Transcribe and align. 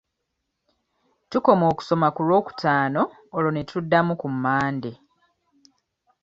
Tukoma 1.29 1.65
okusoma 1.71 2.07
ku 2.15 2.21
lwokutaano 2.27 3.01
olwo 3.35 3.49
ne 3.53 3.61
tuddamu 3.69 4.13
ku 4.21 4.27
Mande. 4.43 4.91